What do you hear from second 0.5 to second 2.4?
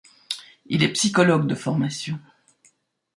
Il est psychologue de formation.